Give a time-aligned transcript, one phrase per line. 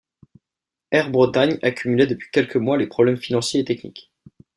[0.89, 4.11] Air Bretagne accumulait depuis quelques mois les problèmes financiers et techniques.